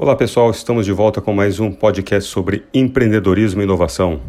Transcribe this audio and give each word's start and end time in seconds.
Olá 0.00 0.14
pessoal, 0.14 0.48
estamos 0.52 0.86
de 0.86 0.92
volta 0.92 1.20
com 1.20 1.34
mais 1.34 1.58
um 1.58 1.72
podcast 1.72 2.30
sobre 2.30 2.64
empreendedorismo 2.72 3.60
e 3.60 3.64
inovação, 3.64 4.20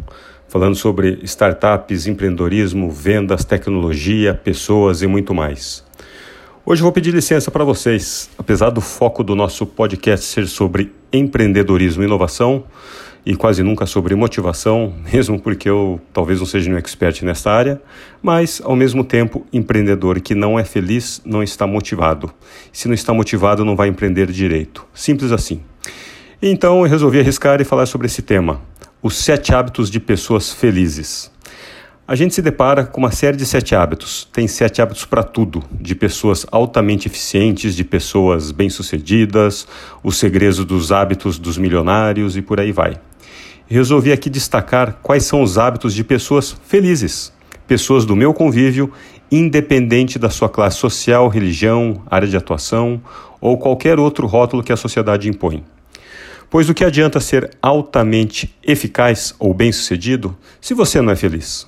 falando 0.47 0.73
sobre 0.73 1.19
startups, 1.21 2.07
empreendedorismo, 2.07 2.89
vendas, 2.89 3.45
tecnologia, 3.45 4.33
pessoas 4.33 5.03
e 5.03 5.07
muito 5.07 5.31
mais. 5.31 5.85
Hoje 6.65 6.81
vou 6.81 6.91
pedir 6.91 7.13
licença 7.13 7.51
para 7.51 7.63
vocês, 7.63 8.31
apesar 8.35 8.71
do 8.71 8.81
foco 8.81 9.23
do 9.23 9.35
nosso 9.35 9.63
podcast 9.63 10.25
ser 10.25 10.47
sobre 10.47 10.91
empreendedorismo 11.13 12.01
e 12.01 12.07
inovação 12.07 12.63
e 13.25 13.35
quase 13.35 13.63
nunca 13.63 13.85
sobre 13.85 14.15
motivação, 14.15 14.93
mesmo 15.11 15.39
porque 15.39 15.69
eu 15.69 15.99
talvez 16.13 16.39
não 16.39 16.45
seja 16.45 16.71
um 16.71 16.77
expert 16.77 17.23
nessa 17.23 17.51
área, 17.51 17.81
mas 18.21 18.61
ao 18.63 18.75
mesmo 18.75 19.03
tempo, 19.03 19.45
empreendedor 19.51 20.19
que 20.21 20.33
não 20.33 20.57
é 20.57 20.63
feliz 20.63 21.21
não 21.25 21.43
está 21.43 21.67
motivado. 21.67 22.31
Se 22.71 22.87
não 22.87 22.93
está 22.93 23.13
motivado, 23.13 23.65
não 23.65 23.75
vai 23.75 23.87
empreender 23.87 24.31
direito. 24.31 24.85
Simples 24.93 25.31
assim. 25.31 25.61
Então 26.41 26.81
eu 26.81 26.89
resolvi 26.89 27.19
arriscar 27.19 27.59
e 27.59 27.65
falar 27.65 27.85
sobre 27.85 28.07
esse 28.07 28.21
tema: 28.21 28.61
os 29.01 29.15
sete 29.15 29.53
hábitos 29.53 29.89
de 29.89 29.99
pessoas 29.99 30.53
felizes. 30.53 31.31
A 32.09 32.15
gente 32.15 32.33
se 32.33 32.41
depara 32.41 32.85
com 32.85 33.01
uma 33.01 33.11
série 33.11 33.37
de 33.37 33.45
sete 33.45 33.75
hábitos. 33.75 34.27
Tem 34.33 34.47
sete 34.47 34.81
hábitos 34.81 35.05
para 35.05 35.21
tudo, 35.21 35.63
de 35.71 35.93
pessoas 35.93 36.43
altamente 36.51 37.07
eficientes, 37.07 37.75
de 37.75 37.83
pessoas 37.83 38.49
bem-sucedidas, 38.49 39.67
os 40.01 40.17
segredos 40.17 40.65
dos 40.65 40.91
hábitos 40.91 41.37
dos 41.37 41.55
milionários 41.55 42.35
e 42.35 42.41
por 42.41 42.59
aí 42.59 42.71
vai. 42.71 42.99
Resolvi 43.71 44.11
aqui 44.11 44.31
destacar 44.31 44.97
quais 45.03 45.25
são 45.25 45.43
os 45.43 45.59
hábitos 45.59 45.93
de 45.93 46.03
pessoas 46.03 46.57
felizes, 46.65 47.31
pessoas 47.67 48.03
do 48.03 48.15
meu 48.15 48.33
convívio, 48.33 48.91
independente 49.31 50.17
da 50.17 50.31
sua 50.31 50.49
classe 50.49 50.77
social, 50.77 51.27
religião, 51.27 52.01
área 52.09 52.27
de 52.27 52.35
atuação 52.35 52.99
ou 53.39 53.59
qualquer 53.59 53.99
outro 53.99 54.25
rótulo 54.25 54.63
que 54.63 54.73
a 54.73 54.75
sociedade 54.75 55.29
impõe. 55.29 55.63
Pois 56.49 56.67
o 56.67 56.73
que 56.73 56.83
adianta 56.83 57.19
ser 57.19 57.51
altamente 57.61 58.55
eficaz 58.63 59.35
ou 59.37 59.53
bem-sucedido 59.53 60.35
se 60.59 60.73
você 60.73 60.99
não 60.99 61.11
é 61.11 61.15
feliz? 61.15 61.67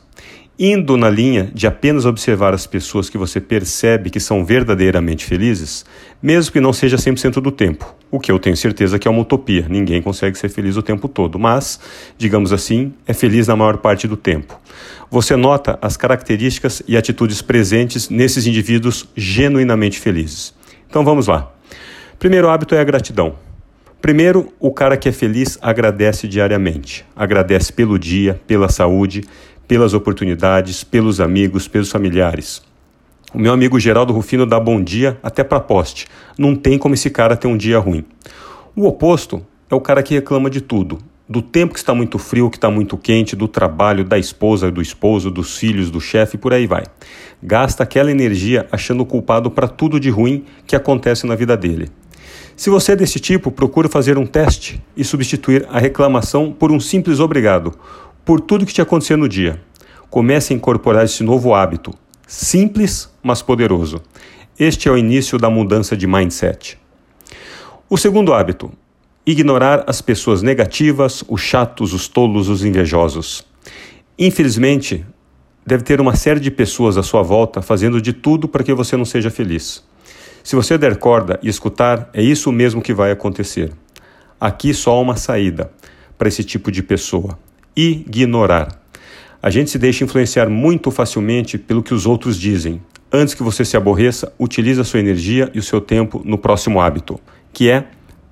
Indo 0.57 0.97
na 0.97 1.07
linha 1.07 1.51
de 1.53 1.67
apenas 1.67 2.07
observar 2.07 2.51
as 2.51 2.65
pessoas 2.65 3.09
que 3.09 3.17
você 3.17 3.39
percebe 3.39 4.09
que 4.09 4.19
são 4.19 4.43
verdadeiramente 4.43 5.23
felizes, 5.23 5.85
mesmo 6.19 6.51
que 6.51 6.59
não 6.59 6.73
seja 6.73 6.97
100% 6.97 7.33
do 7.39 7.51
tempo, 7.51 7.95
o 8.11 8.19
que 8.19 8.31
eu 8.31 8.37
tenho 8.37 8.57
certeza 8.57 8.99
que 8.99 9.07
é 9.07 9.11
uma 9.11 9.21
utopia, 9.21 9.65
ninguém 9.69 10.01
consegue 10.01 10.37
ser 10.37 10.49
feliz 10.49 10.75
o 10.75 10.81
tempo 10.81 11.07
todo, 11.07 11.39
mas, 11.39 11.79
digamos 12.17 12.51
assim, 12.51 12.93
é 13.07 13.13
feliz 13.13 13.47
na 13.47 13.55
maior 13.55 13.77
parte 13.77 14.07
do 14.07 14.17
tempo. 14.17 14.59
Você 15.09 15.35
nota 15.37 15.79
as 15.81 15.95
características 15.95 16.83
e 16.87 16.97
atitudes 16.97 17.41
presentes 17.41 18.09
nesses 18.09 18.45
indivíduos 18.45 19.07
genuinamente 19.15 19.99
felizes. 19.99 20.53
Então 20.89 21.05
vamos 21.05 21.27
lá. 21.27 21.51
Primeiro 22.19 22.49
hábito 22.49 22.75
é 22.75 22.81
a 22.81 22.83
gratidão. 22.83 23.35
Primeiro, 24.01 24.51
o 24.59 24.71
cara 24.71 24.97
que 24.97 25.07
é 25.07 25.11
feliz 25.11 25.57
agradece 25.61 26.27
diariamente. 26.27 27.05
Agradece 27.15 27.71
pelo 27.71 27.97
dia, 27.97 28.41
pela 28.45 28.67
saúde, 28.67 29.23
pelas 29.67 29.93
oportunidades, 29.93 30.83
pelos 30.83 31.21
amigos, 31.21 31.67
pelos 31.67 31.89
familiares. 31.89 32.61
O 33.33 33.39
meu 33.39 33.53
amigo 33.53 33.79
Geraldo 33.79 34.11
Rufino 34.11 34.45
dá 34.45 34.59
bom 34.59 34.83
dia 34.83 35.17
até 35.23 35.41
para 35.41 35.61
poste. 35.61 36.05
Não 36.37 36.53
tem 36.53 36.77
como 36.77 36.95
esse 36.95 37.09
cara 37.09 37.37
ter 37.37 37.47
um 37.47 37.55
dia 37.55 37.79
ruim. 37.79 38.03
O 38.75 38.85
oposto 38.85 39.41
é 39.69 39.75
o 39.75 39.79
cara 39.79 40.03
que 40.03 40.13
reclama 40.13 40.49
de 40.49 40.59
tudo. 40.59 40.97
Do 41.29 41.41
tempo 41.41 41.73
que 41.73 41.79
está 41.79 41.93
muito 41.93 42.17
frio, 42.17 42.49
que 42.49 42.57
está 42.57 42.69
muito 42.69 42.97
quente, 42.97 43.33
do 43.33 43.47
trabalho, 43.47 44.03
da 44.03 44.19
esposa, 44.19 44.69
do 44.69 44.81
esposo, 44.81 45.31
dos 45.31 45.57
filhos, 45.57 45.89
do 45.89 46.01
chefe, 46.01 46.37
por 46.37 46.53
aí 46.53 46.67
vai. 46.67 46.83
Gasta 47.41 47.83
aquela 47.83 48.11
energia 48.11 48.67
achando 48.69 49.05
culpado 49.05 49.49
para 49.49 49.65
tudo 49.65 49.97
de 49.97 50.09
ruim 50.09 50.43
que 50.67 50.75
acontece 50.75 51.25
na 51.25 51.33
vida 51.33 51.55
dele. 51.55 51.87
Se 52.57 52.69
você 52.69 52.91
é 52.91 52.95
desse 52.97 53.17
tipo, 53.17 53.49
procure 53.49 53.87
fazer 53.87 54.17
um 54.17 54.25
teste 54.25 54.83
e 54.95 55.05
substituir 55.05 55.65
a 55.69 55.79
reclamação 55.79 56.51
por 56.51 56.69
um 56.69 56.81
simples 56.81 57.21
obrigado 57.21 57.73
por 58.25 58.41
tudo 58.41 58.65
que 58.65 58.73
te 58.73 58.81
aconteceu 58.81 59.15
no 59.15 59.29
dia. 59.29 59.57
Comece 60.09 60.51
a 60.51 60.55
incorporar 60.57 61.05
esse 61.05 61.23
novo 61.23 61.55
hábito, 61.55 61.93
simples, 62.31 63.09
mas 63.21 63.41
poderoso. 63.41 64.01
Este 64.57 64.87
é 64.87 64.91
o 64.91 64.97
início 64.97 65.37
da 65.37 65.49
mudança 65.49 65.97
de 65.97 66.07
mindset. 66.07 66.79
O 67.89 67.97
segundo 67.97 68.33
hábito: 68.33 68.71
ignorar 69.25 69.83
as 69.85 70.01
pessoas 70.01 70.41
negativas, 70.41 71.25
os 71.27 71.41
chatos, 71.41 71.93
os 71.93 72.07
tolos, 72.07 72.47
os 72.47 72.63
invejosos. 72.63 73.45
Infelizmente, 74.17 75.05
deve 75.67 75.83
ter 75.83 75.99
uma 75.99 76.15
série 76.15 76.39
de 76.39 76.49
pessoas 76.49 76.97
à 76.97 77.03
sua 77.03 77.21
volta 77.21 77.61
fazendo 77.61 78.01
de 78.01 78.13
tudo 78.13 78.47
para 78.47 78.63
que 78.63 78.73
você 78.73 78.95
não 78.95 79.05
seja 79.05 79.29
feliz. 79.29 79.83
Se 80.41 80.55
você 80.55 80.77
der 80.77 80.95
corda 80.97 81.37
e 81.43 81.49
escutar, 81.49 82.09
é 82.13 82.23
isso 82.23 82.49
mesmo 82.49 82.81
que 82.81 82.93
vai 82.93 83.11
acontecer. 83.11 83.73
Aqui 84.39 84.73
só 84.73 84.91
há 84.91 85.01
uma 85.01 85.17
saída 85.17 85.69
para 86.17 86.29
esse 86.29 86.45
tipo 86.45 86.71
de 86.71 86.81
pessoa: 86.81 87.37
ignorar. 87.75 88.80
A 89.43 89.49
gente 89.49 89.71
se 89.71 89.79
deixa 89.79 90.03
influenciar 90.03 90.49
muito 90.49 90.91
facilmente 90.91 91.57
pelo 91.57 91.81
que 91.81 91.95
os 91.95 92.05
outros 92.05 92.39
dizem. 92.39 92.79
Antes 93.11 93.33
que 93.33 93.41
você 93.41 93.65
se 93.65 93.75
aborreça, 93.75 94.31
utilize 94.37 94.79
a 94.79 94.83
sua 94.83 94.99
energia 94.99 95.49
e 95.53 95.57
o 95.57 95.63
seu 95.63 95.81
tempo 95.81 96.21
no 96.23 96.37
próximo 96.37 96.79
hábito, 96.79 97.19
que 97.51 97.67
é 97.67 97.85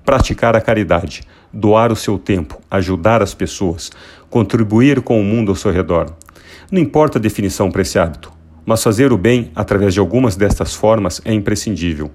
praticar 0.04 0.54
a 0.54 0.60
caridade, 0.60 1.22
doar 1.52 1.90
o 1.90 1.96
seu 1.96 2.16
tempo, 2.16 2.60
ajudar 2.70 3.22
as 3.22 3.34
pessoas, 3.34 3.90
contribuir 4.30 5.00
com 5.00 5.20
o 5.20 5.24
mundo 5.24 5.50
ao 5.50 5.56
seu 5.56 5.72
redor. 5.72 6.14
Não 6.70 6.80
importa 6.80 7.18
a 7.18 7.20
definição 7.20 7.72
para 7.72 7.82
esse 7.82 7.98
hábito. 7.98 8.32
Mas 8.64 8.82
fazer 8.82 9.12
o 9.12 9.18
bem 9.18 9.50
através 9.56 9.92
de 9.92 9.98
algumas 9.98 10.36
destas 10.36 10.74
formas 10.74 11.20
é 11.24 11.32
imprescindível. 11.32 12.08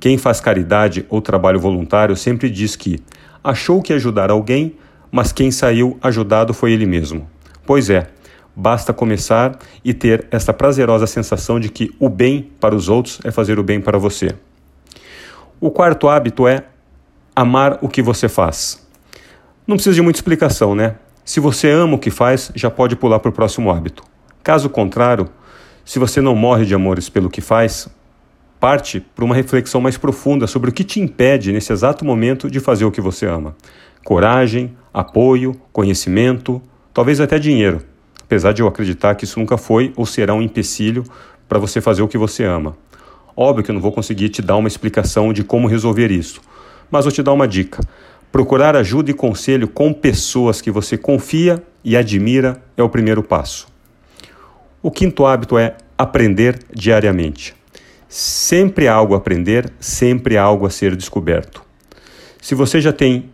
Quem 0.00 0.18
faz 0.18 0.40
caridade 0.40 1.06
ou 1.08 1.20
trabalho 1.20 1.60
voluntário 1.60 2.16
sempre 2.16 2.50
diz 2.50 2.74
que 2.74 2.98
achou 3.44 3.80
que 3.80 3.92
ajudar 3.92 4.28
alguém, 4.28 4.74
mas 5.12 5.30
quem 5.30 5.52
saiu 5.52 5.96
ajudado 6.02 6.52
foi 6.52 6.72
ele 6.72 6.86
mesmo. 6.86 7.28
Pois 7.64 7.88
é, 7.88 8.08
basta 8.60 8.92
começar 8.92 9.58
e 9.82 9.94
ter 9.94 10.26
essa 10.30 10.52
prazerosa 10.52 11.06
sensação 11.06 11.58
de 11.58 11.70
que 11.70 11.90
o 11.98 12.10
bem 12.10 12.50
para 12.60 12.74
os 12.74 12.90
outros 12.90 13.18
é 13.24 13.30
fazer 13.30 13.58
o 13.58 13.62
bem 13.62 13.80
para 13.80 13.96
você. 13.96 14.34
O 15.58 15.70
quarto 15.70 16.08
hábito 16.10 16.46
é 16.46 16.64
amar 17.34 17.78
o 17.80 17.88
que 17.88 18.02
você 18.02 18.28
faz. 18.28 18.86
Não 19.66 19.76
precisa 19.76 19.94
de 19.94 20.02
muita 20.02 20.18
explicação, 20.18 20.74
né? 20.74 20.96
Se 21.24 21.40
você 21.40 21.70
ama 21.70 21.94
o 21.94 21.98
que 21.98 22.10
faz, 22.10 22.52
já 22.54 22.70
pode 22.70 22.96
pular 22.96 23.18
para 23.18 23.30
o 23.30 23.32
próximo 23.32 23.70
hábito. 23.70 24.04
Caso 24.42 24.68
contrário, 24.68 25.30
se 25.82 25.98
você 25.98 26.20
não 26.20 26.34
morre 26.34 26.66
de 26.66 26.74
amores 26.74 27.08
pelo 27.08 27.30
que 27.30 27.40
faz, 27.40 27.88
parte 28.58 29.00
para 29.00 29.24
uma 29.24 29.34
reflexão 29.34 29.80
mais 29.80 29.96
profunda 29.96 30.46
sobre 30.46 30.68
o 30.68 30.72
que 30.72 30.84
te 30.84 31.00
impede 31.00 31.50
nesse 31.50 31.72
exato 31.72 32.04
momento 32.04 32.50
de 32.50 32.60
fazer 32.60 32.84
o 32.84 32.90
que 32.90 33.00
você 33.00 33.24
ama. 33.24 33.56
Coragem, 34.04 34.76
apoio, 34.92 35.58
conhecimento, 35.72 36.60
talvez 36.92 37.20
até 37.20 37.38
dinheiro, 37.38 37.82
apesar 38.30 38.52
de 38.52 38.62
eu 38.62 38.68
acreditar 38.68 39.16
que 39.16 39.24
isso 39.24 39.40
nunca 39.40 39.58
foi 39.58 39.92
ou 39.96 40.06
será 40.06 40.32
um 40.32 40.40
empecilho 40.40 41.02
para 41.48 41.58
você 41.58 41.80
fazer 41.80 42.00
o 42.00 42.06
que 42.06 42.16
você 42.16 42.44
ama. 42.44 42.76
Óbvio 43.36 43.64
que 43.64 43.72
eu 43.72 43.74
não 43.74 43.82
vou 43.82 43.90
conseguir 43.90 44.28
te 44.28 44.40
dar 44.40 44.54
uma 44.54 44.68
explicação 44.68 45.32
de 45.32 45.42
como 45.42 45.66
resolver 45.66 46.12
isso, 46.12 46.40
mas 46.88 47.04
vou 47.04 47.10
te 47.10 47.24
dar 47.24 47.32
uma 47.32 47.48
dica. 47.48 47.82
Procurar 48.30 48.76
ajuda 48.76 49.10
e 49.10 49.14
conselho 49.14 49.66
com 49.66 49.92
pessoas 49.92 50.60
que 50.60 50.70
você 50.70 50.96
confia 50.96 51.60
e 51.82 51.96
admira 51.96 52.62
é 52.76 52.82
o 52.84 52.88
primeiro 52.88 53.20
passo. 53.20 53.66
O 54.80 54.92
quinto 54.92 55.26
hábito 55.26 55.58
é 55.58 55.76
aprender 55.98 56.60
diariamente. 56.72 57.52
Sempre 58.08 58.86
há 58.86 58.94
algo 58.94 59.14
a 59.14 59.16
aprender, 59.16 59.72
sempre 59.80 60.38
há 60.38 60.42
algo 60.44 60.66
a 60.66 60.70
ser 60.70 60.94
descoberto. 60.94 61.64
Se 62.40 62.54
você 62.54 62.80
já 62.80 62.92
tem 62.92 63.28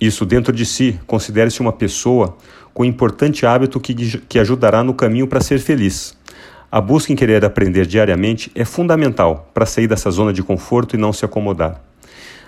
isso 0.00 0.26
dentro 0.26 0.52
de 0.52 0.66
si, 0.66 0.98
considere-se 1.06 1.60
uma 1.60 1.72
pessoa 1.72 2.36
com 2.72 2.82
um 2.82 2.86
importante 2.86 3.44
hábito 3.44 3.80
que, 3.80 3.94
que 4.20 4.38
ajudará 4.38 4.82
no 4.82 4.94
caminho 4.94 5.26
para 5.26 5.40
ser 5.40 5.58
feliz. 5.58 6.16
A 6.72 6.80
busca 6.80 7.12
em 7.12 7.16
querer 7.16 7.44
aprender 7.44 7.86
diariamente 7.86 8.50
é 8.54 8.64
fundamental 8.64 9.50
para 9.52 9.66
sair 9.66 9.88
dessa 9.88 10.10
zona 10.10 10.32
de 10.32 10.42
conforto 10.42 10.94
e 10.94 10.98
não 10.98 11.12
se 11.12 11.24
acomodar. 11.24 11.82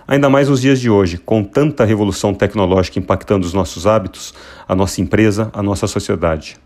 Ainda 0.06 0.28
mais 0.28 0.48
nos 0.48 0.60
dias 0.60 0.80
de 0.80 0.90
hoje, 0.90 1.18
com 1.18 1.42
tanta 1.42 1.84
revolução 1.84 2.34
tecnológica 2.34 2.98
impactando 2.98 3.46
os 3.46 3.52
nossos 3.52 3.86
hábitos, 3.86 4.34
a 4.68 4.74
nossa 4.74 5.00
empresa, 5.00 5.50
a 5.52 5.62
nossa 5.62 5.86
sociedade. 5.86 6.56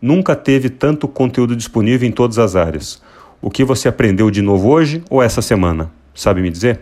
Nunca 0.00 0.36
teve 0.36 0.68
tanto 0.68 1.08
conteúdo 1.08 1.56
disponível 1.56 2.08
em 2.08 2.12
todas 2.12 2.38
as 2.38 2.54
áreas. 2.54 3.00
O 3.40 3.50
que 3.50 3.64
você 3.64 3.88
aprendeu 3.88 4.30
de 4.30 4.42
novo 4.42 4.68
hoje 4.68 5.02
ou 5.08 5.22
essa 5.22 5.40
semana? 5.40 5.90
Sabe 6.14 6.42
me 6.42 6.50
dizer? 6.50 6.80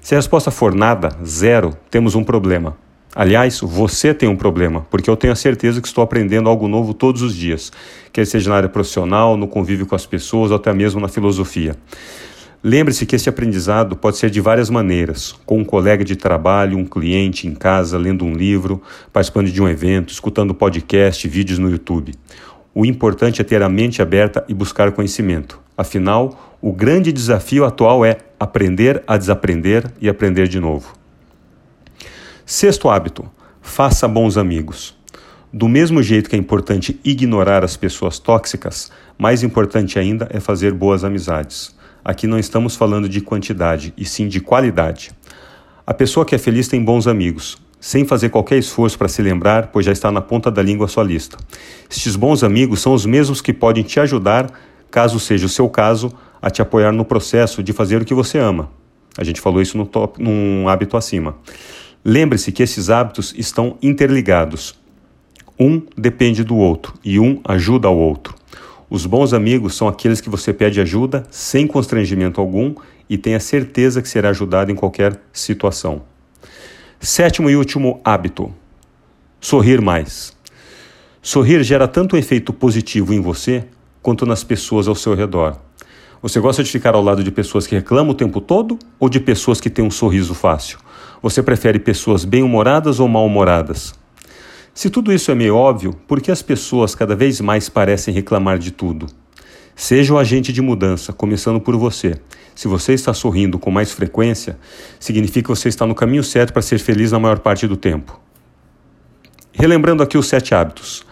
Se 0.00 0.14
a 0.14 0.18
resposta 0.18 0.50
for 0.50 0.74
nada, 0.74 1.10
zero, 1.24 1.76
temos 1.90 2.14
um 2.14 2.22
problema. 2.22 2.76
Aliás, 3.18 3.60
você 3.62 4.12
tem 4.12 4.28
um 4.28 4.36
problema, 4.36 4.86
porque 4.90 5.08
eu 5.08 5.16
tenho 5.16 5.32
a 5.32 5.36
certeza 5.36 5.80
que 5.80 5.88
estou 5.88 6.04
aprendendo 6.04 6.50
algo 6.50 6.68
novo 6.68 6.92
todos 6.92 7.22
os 7.22 7.34
dias, 7.34 7.72
quer 8.12 8.26
seja 8.26 8.50
na 8.50 8.56
área 8.56 8.68
profissional, 8.68 9.38
no 9.38 9.48
convívio 9.48 9.86
com 9.86 9.94
as 9.94 10.04
pessoas 10.04 10.50
ou 10.50 10.58
até 10.58 10.70
mesmo 10.74 11.00
na 11.00 11.08
filosofia. 11.08 11.74
Lembre-se 12.62 13.06
que 13.06 13.16
esse 13.16 13.26
aprendizado 13.26 13.96
pode 13.96 14.18
ser 14.18 14.28
de 14.28 14.38
várias 14.38 14.68
maneiras: 14.68 15.34
com 15.46 15.60
um 15.60 15.64
colega 15.64 16.04
de 16.04 16.14
trabalho, 16.14 16.76
um 16.76 16.84
cliente 16.84 17.48
em 17.48 17.54
casa, 17.54 17.96
lendo 17.96 18.22
um 18.22 18.34
livro, 18.34 18.82
participando 19.10 19.50
de 19.50 19.62
um 19.62 19.68
evento, 19.68 20.12
escutando 20.12 20.52
podcast, 20.52 21.26
vídeos 21.26 21.58
no 21.58 21.70
YouTube. 21.70 22.12
O 22.74 22.84
importante 22.84 23.40
é 23.40 23.44
ter 23.44 23.62
a 23.62 23.68
mente 23.70 24.02
aberta 24.02 24.44
e 24.46 24.52
buscar 24.52 24.92
conhecimento. 24.92 25.58
Afinal, 25.74 26.58
o 26.60 26.70
grande 26.70 27.10
desafio 27.14 27.64
atual 27.64 28.04
é 28.04 28.18
aprender 28.38 29.02
a 29.06 29.16
desaprender 29.16 29.90
e 30.02 30.06
aprender 30.06 30.48
de 30.48 30.60
novo. 30.60 31.05
Sexto 32.48 32.88
hábito: 32.88 33.28
faça 33.60 34.06
bons 34.06 34.36
amigos. 34.36 34.96
Do 35.52 35.68
mesmo 35.68 36.00
jeito 36.00 36.30
que 36.30 36.36
é 36.36 36.38
importante 36.38 37.00
ignorar 37.04 37.64
as 37.64 37.76
pessoas 37.76 38.20
tóxicas, 38.20 38.92
mais 39.18 39.42
importante 39.42 39.98
ainda 39.98 40.28
é 40.30 40.38
fazer 40.38 40.72
boas 40.72 41.02
amizades. 41.02 41.74
Aqui 42.04 42.28
não 42.28 42.38
estamos 42.38 42.76
falando 42.76 43.08
de 43.08 43.20
quantidade, 43.20 43.92
e 43.96 44.04
sim 44.04 44.28
de 44.28 44.40
qualidade. 44.40 45.10
A 45.84 45.92
pessoa 45.92 46.24
que 46.24 46.36
é 46.36 46.38
feliz 46.38 46.68
tem 46.68 46.80
bons 46.80 47.08
amigos, 47.08 47.58
sem 47.80 48.04
fazer 48.04 48.28
qualquer 48.28 48.58
esforço 48.58 48.96
para 48.96 49.08
se 49.08 49.20
lembrar, 49.22 49.72
pois 49.72 49.84
já 49.84 49.90
está 49.90 50.12
na 50.12 50.20
ponta 50.20 50.48
da 50.48 50.62
língua 50.62 50.86
a 50.86 50.88
sua 50.88 51.02
lista. 51.02 51.36
Estes 51.90 52.14
bons 52.14 52.44
amigos 52.44 52.80
são 52.80 52.94
os 52.94 53.04
mesmos 53.04 53.40
que 53.40 53.52
podem 53.52 53.82
te 53.82 53.98
ajudar, 53.98 54.52
caso 54.88 55.18
seja 55.18 55.46
o 55.46 55.48
seu 55.48 55.68
caso, 55.68 56.12
a 56.40 56.48
te 56.48 56.62
apoiar 56.62 56.92
no 56.92 57.04
processo 57.04 57.60
de 57.60 57.72
fazer 57.72 58.00
o 58.00 58.04
que 58.04 58.14
você 58.14 58.38
ama. 58.38 58.70
A 59.18 59.24
gente 59.24 59.40
falou 59.40 59.60
isso 59.60 59.76
no 59.76 59.84
top, 59.84 60.22
num 60.22 60.68
hábito 60.68 60.96
acima. 60.96 61.34
Lembre-se 62.08 62.52
que 62.52 62.62
esses 62.62 62.88
hábitos 62.88 63.34
estão 63.36 63.76
interligados. 63.82 64.78
Um 65.58 65.82
depende 65.98 66.44
do 66.44 66.54
outro 66.54 66.94
e 67.04 67.18
um 67.18 67.40
ajuda 67.44 67.88
ao 67.88 67.98
outro. 67.98 68.32
Os 68.88 69.04
bons 69.04 69.32
amigos 69.32 69.74
são 69.74 69.88
aqueles 69.88 70.20
que 70.20 70.30
você 70.30 70.52
pede 70.52 70.80
ajuda 70.80 71.24
sem 71.32 71.66
constrangimento 71.66 72.40
algum 72.40 72.76
e 73.10 73.18
tem 73.18 73.34
a 73.34 73.40
certeza 73.40 74.00
que 74.00 74.08
será 74.08 74.28
ajudado 74.28 74.70
em 74.70 74.76
qualquer 74.76 75.20
situação. 75.32 76.02
Sétimo 77.00 77.50
e 77.50 77.56
último 77.56 78.00
hábito: 78.04 78.54
sorrir 79.40 79.80
mais. 79.80 80.32
Sorrir 81.20 81.64
gera 81.64 81.88
tanto 81.88 82.14
um 82.14 82.18
efeito 82.20 82.52
positivo 82.52 83.12
em 83.12 83.20
você 83.20 83.64
quanto 84.00 84.24
nas 84.24 84.44
pessoas 84.44 84.86
ao 84.86 84.94
seu 84.94 85.12
redor. 85.12 85.58
Você 86.22 86.38
gosta 86.38 86.62
de 86.62 86.70
ficar 86.70 86.94
ao 86.94 87.02
lado 87.02 87.24
de 87.24 87.32
pessoas 87.32 87.66
que 87.66 87.74
reclamam 87.74 88.12
o 88.12 88.14
tempo 88.14 88.40
todo 88.40 88.78
ou 88.96 89.08
de 89.08 89.18
pessoas 89.18 89.60
que 89.60 89.68
têm 89.68 89.84
um 89.84 89.90
sorriso 89.90 90.34
fácil? 90.34 90.85
Você 91.26 91.42
prefere 91.42 91.80
pessoas 91.80 92.24
bem-humoradas 92.24 93.00
ou 93.00 93.08
mal-humoradas? 93.08 93.92
Se 94.72 94.88
tudo 94.88 95.12
isso 95.12 95.28
é 95.32 95.34
meio 95.34 95.56
óbvio, 95.56 95.92
por 96.06 96.20
que 96.20 96.30
as 96.30 96.40
pessoas 96.40 96.94
cada 96.94 97.16
vez 97.16 97.40
mais 97.40 97.68
parecem 97.68 98.14
reclamar 98.14 98.60
de 98.60 98.70
tudo? 98.70 99.06
Seja 99.74 100.14
o 100.14 100.18
agente 100.18 100.52
de 100.52 100.62
mudança, 100.62 101.12
começando 101.12 101.60
por 101.60 101.76
você. 101.76 102.14
Se 102.54 102.68
você 102.68 102.92
está 102.92 103.12
sorrindo 103.12 103.58
com 103.58 103.72
mais 103.72 103.90
frequência, 103.90 104.56
significa 105.00 105.52
que 105.52 105.58
você 105.58 105.68
está 105.68 105.84
no 105.84 105.96
caminho 105.96 106.22
certo 106.22 106.52
para 106.52 106.62
ser 106.62 106.78
feliz 106.78 107.10
na 107.10 107.18
maior 107.18 107.40
parte 107.40 107.66
do 107.66 107.76
tempo. 107.76 108.20
Relembrando 109.52 110.04
aqui 110.04 110.16
os 110.16 110.28
sete 110.28 110.54
hábitos: 110.54 111.04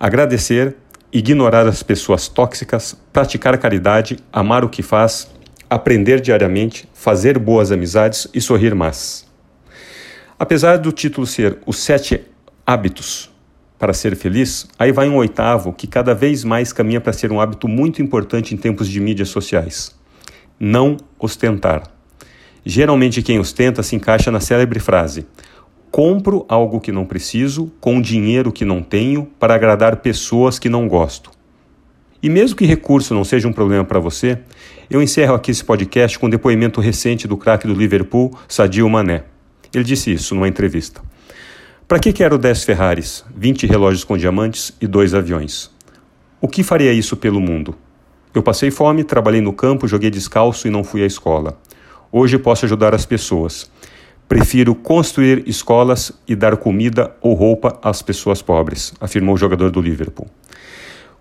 agradecer, 0.00 0.74
ignorar 1.12 1.66
as 1.66 1.82
pessoas 1.82 2.28
tóxicas, 2.28 2.96
praticar 3.12 3.58
caridade, 3.58 4.16
amar 4.32 4.64
o 4.64 4.70
que 4.70 4.82
faz, 4.82 5.30
aprender 5.68 6.18
diariamente, 6.22 6.88
fazer 6.94 7.38
boas 7.38 7.70
amizades 7.70 8.26
e 8.32 8.40
sorrir 8.40 8.74
mais. 8.74 9.28
Apesar 10.40 10.78
do 10.78 10.90
título 10.90 11.26
ser 11.26 11.58
Os 11.66 11.76
Sete 11.76 12.22
hábitos 12.66 13.30
para 13.78 13.92
ser 13.92 14.16
feliz, 14.16 14.66
aí 14.78 14.90
vai 14.90 15.06
um 15.06 15.16
oitavo 15.16 15.70
que 15.70 15.86
cada 15.86 16.14
vez 16.14 16.44
mais 16.44 16.72
caminha 16.72 16.98
para 16.98 17.12
ser 17.12 17.30
um 17.30 17.38
hábito 17.38 17.68
muito 17.68 18.00
importante 18.00 18.54
em 18.54 18.56
tempos 18.56 18.88
de 18.88 18.98
mídias 19.00 19.28
sociais. 19.28 19.94
Não 20.58 20.96
ostentar. 21.18 21.82
Geralmente 22.64 23.20
quem 23.20 23.38
ostenta 23.38 23.82
se 23.82 23.94
encaixa 23.94 24.30
na 24.30 24.40
célebre 24.40 24.80
frase: 24.80 25.26
compro 25.90 26.46
algo 26.48 26.80
que 26.80 26.90
não 26.90 27.04
preciso 27.04 27.70
com 27.78 28.00
dinheiro 28.00 28.50
que 28.50 28.64
não 28.64 28.82
tenho 28.82 29.28
para 29.38 29.54
agradar 29.54 29.96
pessoas 29.96 30.58
que 30.58 30.70
não 30.70 30.88
gosto. 30.88 31.30
E 32.22 32.30
mesmo 32.30 32.56
que 32.56 32.64
recurso 32.64 33.12
não 33.12 33.24
seja 33.24 33.46
um 33.46 33.52
problema 33.52 33.84
para 33.84 34.00
você, 34.00 34.38
eu 34.88 35.02
encerro 35.02 35.34
aqui 35.34 35.50
esse 35.50 35.62
podcast 35.62 36.18
com 36.18 36.28
um 36.28 36.30
depoimento 36.30 36.80
recente 36.80 37.28
do 37.28 37.36
craque 37.36 37.66
do 37.66 37.74
Liverpool, 37.74 38.34
Sadio 38.48 38.88
Mané. 38.88 39.24
Ele 39.72 39.84
disse 39.84 40.12
isso 40.12 40.34
numa 40.34 40.48
entrevista. 40.48 41.00
Para 41.86 41.98
que 41.98 42.12
quero 42.12 42.38
10 42.38 42.64
Ferraris, 42.64 43.24
20 43.36 43.66
relógios 43.66 44.04
com 44.04 44.16
diamantes 44.16 44.72
e 44.80 44.86
dois 44.86 45.14
aviões? 45.14 45.70
O 46.40 46.48
que 46.48 46.62
faria 46.62 46.92
isso 46.92 47.16
pelo 47.16 47.40
mundo? 47.40 47.74
Eu 48.32 48.42
passei 48.42 48.70
fome, 48.70 49.02
trabalhei 49.02 49.40
no 49.40 49.52
campo, 49.52 49.88
joguei 49.88 50.08
descalço 50.08 50.68
e 50.68 50.70
não 50.70 50.84
fui 50.84 51.02
à 51.02 51.06
escola. 51.06 51.58
Hoje 52.12 52.38
posso 52.38 52.64
ajudar 52.64 52.94
as 52.94 53.04
pessoas. 53.04 53.70
Prefiro 54.28 54.74
construir 54.74 55.42
escolas 55.48 56.12
e 56.28 56.36
dar 56.36 56.56
comida 56.56 57.16
ou 57.20 57.34
roupa 57.34 57.76
às 57.82 58.00
pessoas 58.02 58.40
pobres, 58.40 58.94
afirmou 59.00 59.34
o 59.34 59.38
jogador 59.38 59.70
do 59.70 59.80
Liverpool. 59.80 60.28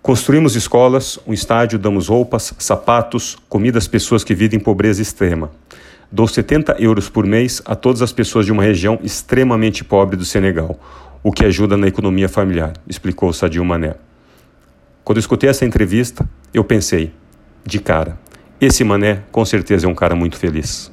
Construímos 0.02 0.56
escolas, 0.56 1.20
um 1.28 1.34
estádio, 1.34 1.80
damos 1.80 2.08
roupas, 2.08 2.54
sapatos, 2.58 3.36
comida 3.50 3.78
às 3.78 3.88
pessoas 3.88 4.24
que 4.24 4.36
vivem 4.36 4.60
em 4.60 4.64
pobreza 4.64 5.02
extrema. 5.02 5.52
Dou 6.12 6.28
70 6.28 6.78
euros 6.80 7.08
por 7.08 7.26
mês 7.26 7.62
a 7.66 7.76
todas 7.76 8.02
as 8.02 8.12
pessoas 8.12 8.46
de 8.46 8.52
uma 8.52 8.64
região 8.64 9.00
extremamente 9.04 9.84
pobre 9.84 10.18
do 10.18 10.26
Senegal, 10.26 10.80
o 11.22 11.32
que 11.32 11.46
ajuda 11.46 11.78
na 11.78 11.88
economia 11.88 12.28
familiar, 12.28 12.74
explicou 12.88 13.32
Sadio 13.32 13.64
Mané. 13.64 13.96
Quando 15.04 15.20
escutei 15.20 15.50
essa 15.50 15.66
entrevista, 15.66 16.28
eu 16.52 16.64
pensei, 16.64 17.12
de 17.64 17.80
cara, 17.80 18.18
esse 18.60 18.84
Mané 18.84 19.24
com 19.32 19.46
certeza 19.46 19.86
é 19.86 19.90
um 19.90 19.94
cara 19.94 20.16
muito 20.16 20.36
feliz. 20.36 20.92